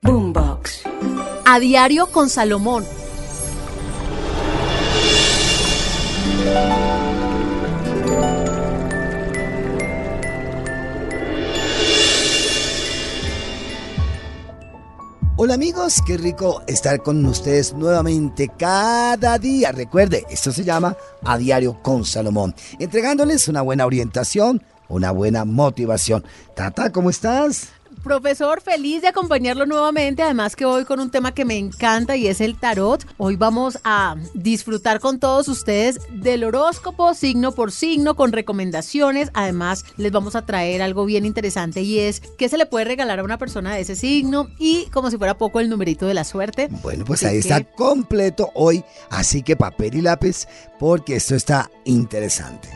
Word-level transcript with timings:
Boombox. 0.00 0.84
A 1.44 1.58
diario 1.58 2.06
con 2.06 2.30
Salomón. 2.30 2.84
Hola 15.34 15.54
amigos, 15.54 16.00
qué 16.06 16.16
rico 16.16 16.62
estar 16.68 17.02
con 17.02 17.26
ustedes 17.26 17.74
nuevamente 17.74 18.48
cada 18.56 19.36
día. 19.38 19.72
Recuerde, 19.72 20.24
esto 20.30 20.52
se 20.52 20.62
llama 20.62 20.96
A 21.24 21.38
Diario 21.38 21.82
con 21.82 22.04
Salomón, 22.04 22.54
entregándoles 22.78 23.48
una 23.48 23.62
buena 23.62 23.84
orientación, 23.84 24.62
una 24.88 25.10
buena 25.10 25.44
motivación. 25.44 26.24
Tata, 26.54 26.92
¿cómo 26.92 27.10
estás? 27.10 27.68
Profesor, 28.02 28.60
feliz 28.60 29.02
de 29.02 29.08
acompañarlo 29.08 29.66
nuevamente. 29.66 30.22
Además 30.22 30.56
que 30.56 30.64
hoy 30.64 30.84
con 30.84 31.00
un 31.00 31.10
tema 31.10 31.32
que 31.32 31.44
me 31.44 31.56
encanta 31.56 32.16
y 32.16 32.26
es 32.26 32.40
el 32.40 32.58
tarot. 32.58 33.06
Hoy 33.16 33.36
vamos 33.36 33.78
a 33.84 34.16
disfrutar 34.34 35.00
con 35.00 35.18
todos 35.18 35.48
ustedes 35.48 36.00
del 36.10 36.44
horóscopo 36.44 37.14
signo 37.14 37.52
por 37.52 37.72
signo 37.72 38.16
con 38.16 38.32
recomendaciones. 38.32 39.30
Además 39.34 39.84
les 39.96 40.12
vamos 40.12 40.36
a 40.36 40.46
traer 40.46 40.82
algo 40.82 41.04
bien 41.04 41.24
interesante 41.24 41.82
y 41.82 41.98
es 41.98 42.20
qué 42.38 42.48
se 42.48 42.58
le 42.58 42.66
puede 42.66 42.84
regalar 42.84 43.18
a 43.18 43.24
una 43.24 43.38
persona 43.38 43.74
de 43.74 43.80
ese 43.80 43.96
signo 43.96 44.48
y 44.58 44.86
como 44.86 45.10
si 45.10 45.18
fuera 45.18 45.36
poco 45.36 45.60
el 45.60 45.68
numerito 45.68 46.06
de 46.06 46.14
la 46.14 46.24
suerte. 46.24 46.68
Bueno, 46.82 47.04
pues 47.04 47.24
ahí 47.24 47.38
está 47.38 47.64
completo 47.64 48.50
hoy. 48.54 48.84
Así 49.10 49.42
que 49.42 49.56
papel 49.56 49.96
y 49.96 50.02
lápiz 50.02 50.46
porque 50.78 51.16
esto 51.16 51.34
está 51.34 51.70
interesante. 51.84 52.68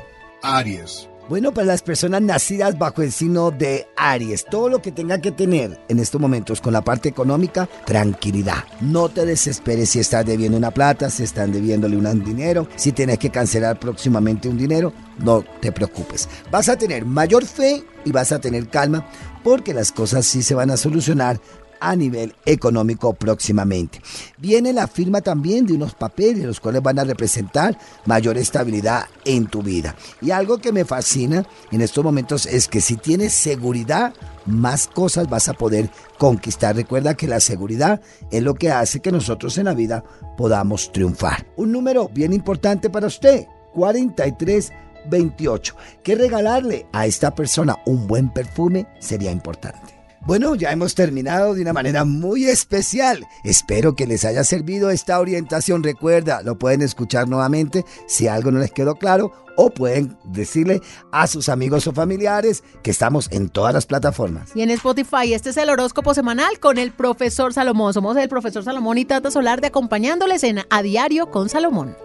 Aries. 0.42 1.11
Bueno, 1.28 1.54
para 1.54 1.68
las 1.68 1.82
personas 1.82 2.20
nacidas 2.20 2.76
bajo 2.78 3.00
el 3.00 3.12
signo 3.12 3.52
de 3.52 3.86
Aries, 3.96 4.44
todo 4.44 4.68
lo 4.68 4.82
que 4.82 4.90
tenga 4.90 5.20
que 5.20 5.30
tener 5.30 5.80
en 5.88 6.00
estos 6.00 6.20
momentos 6.20 6.60
con 6.60 6.72
la 6.72 6.82
parte 6.82 7.08
económica, 7.08 7.68
tranquilidad. 7.86 8.64
No 8.80 9.08
te 9.08 9.24
desesperes 9.24 9.90
si 9.90 10.00
estás 10.00 10.26
debiendo 10.26 10.58
una 10.58 10.72
plata, 10.72 11.10
si 11.10 11.22
están 11.22 11.52
debiéndole 11.52 11.96
un 11.96 12.24
dinero, 12.24 12.66
si 12.74 12.90
tienes 12.90 13.18
que 13.18 13.30
cancelar 13.30 13.78
próximamente 13.78 14.48
un 14.48 14.58
dinero, 14.58 14.92
no 15.18 15.44
te 15.60 15.70
preocupes. 15.70 16.28
Vas 16.50 16.68
a 16.68 16.76
tener 16.76 17.06
mayor 17.06 17.46
fe 17.46 17.84
y 18.04 18.10
vas 18.10 18.32
a 18.32 18.40
tener 18.40 18.68
calma 18.68 19.06
porque 19.44 19.74
las 19.74 19.92
cosas 19.92 20.26
sí 20.26 20.42
se 20.42 20.54
van 20.54 20.70
a 20.70 20.76
solucionar 20.76 21.40
a 21.82 21.96
nivel 21.96 22.34
económico 22.46 23.12
próximamente. 23.12 24.00
Viene 24.38 24.72
la 24.72 24.86
firma 24.86 25.20
también 25.20 25.66
de 25.66 25.74
unos 25.74 25.94
papeles, 25.94 26.44
los 26.44 26.60
cuales 26.60 26.82
van 26.82 27.00
a 27.00 27.04
representar 27.04 27.76
mayor 28.06 28.38
estabilidad 28.38 29.06
en 29.24 29.46
tu 29.46 29.62
vida. 29.62 29.96
Y 30.20 30.30
algo 30.30 30.58
que 30.58 30.72
me 30.72 30.84
fascina 30.84 31.44
en 31.72 31.80
estos 31.80 32.04
momentos 32.04 32.46
es 32.46 32.68
que 32.68 32.80
si 32.80 32.96
tienes 32.96 33.32
seguridad, 33.32 34.14
más 34.46 34.86
cosas 34.86 35.28
vas 35.28 35.48
a 35.48 35.54
poder 35.54 35.90
conquistar. 36.18 36.76
Recuerda 36.76 37.14
que 37.14 37.26
la 37.26 37.40
seguridad 37.40 38.00
es 38.30 38.42
lo 38.42 38.54
que 38.54 38.70
hace 38.70 39.00
que 39.00 39.12
nosotros 39.12 39.58
en 39.58 39.64
la 39.64 39.74
vida 39.74 40.04
podamos 40.36 40.92
triunfar. 40.92 41.46
Un 41.56 41.72
número 41.72 42.08
bien 42.08 42.32
importante 42.32 42.90
para 42.90 43.08
usted, 43.08 43.46
4328. 43.74 45.76
Que 46.02 46.14
regalarle 46.14 46.86
a 46.92 47.06
esta 47.06 47.34
persona 47.34 47.78
un 47.86 48.06
buen 48.06 48.32
perfume 48.32 48.86
sería 49.00 49.32
importante. 49.32 50.01
Bueno, 50.24 50.54
ya 50.54 50.70
hemos 50.70 50.94
terminado 50.94 51.54
de 51.54 51.62
una 51.62 51.72
manera 51.72 52.04
muy 52.04 52.44
especial. 52.44 53.26
Espero 53.42 53.96
que 53.96 54.06
les 54.06 54.24
haya 54.24 54.44
servido 54.44 54.90
esta 54.90 55.18
orientación. 55.18 55.82
Recuerda, 55.82 56.42
lo 56.42 56.56
pueden 56.56 56.80
escuchar 56.80 57.28
nuevamente 57.28 57.84
si 58.06 58.28
algo 58.28 58.52
no 58.52 58.60
les 58.60 58.70
quedó 58.70 58.94
claro 58.94 59.32
o 59.56 59.70
pueden 59.70 60.16
decirle 60.22 60.80
a 61.10 61.26
sus 61.26 61.48
amigos 61.48 61.88
o 61.88 61.92
familiares 61.92 62.62
que 62.84 62.92
estamos 62.92 63.28
en 63.32 63.48
todas 63.48 63.74
las 63.74 63.86
plataformas. 63.86 64.50
Y 64.54 64.62
en 64.62 64.70
Spotify, 64.70 65.34
este 65.34 65.50
es 65.50 65.56
el 65.56 65.68
horóscopo 65.68 66.14
semanal 66.14 66.60
con 66.60 66.78
el 66.78 66.92
profesor 66.92 67.52
Salomón. 67.52 67.92
Somos 67.92 68.16
el 68.16 68.28
profesor 68.28 68.62
Salomón 68.62 68.98
y 68.98 69.04
Tata 69.04 69.32
Solar 69.32 69.60
de 69.60 69.66
acompañándoles 69.66 70.44
en 70.44 70.60
A 70.70 70.82
Diario 70.82 71.32
con 71.32 71.48
Salomón. 71.48 71.96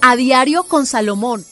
A 0.00 0.16
Diario 0.16 0.64
con 0.64 0.86
Salomón 0.86 1.44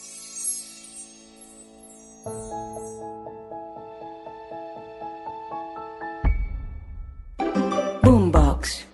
box. 8.61 8.90